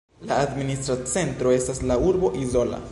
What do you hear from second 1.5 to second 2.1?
estas la